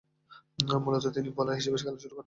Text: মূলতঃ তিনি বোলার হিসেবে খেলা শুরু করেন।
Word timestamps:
মূলতঃ 0.83 1.13
তিনি 1.15 1.29
বোলার 1.35 1.57
হিসেবে 1.59 1.77
খেলা 1.79 1.99
শুরু 2.01 2.07
করেন। 2.07 2.19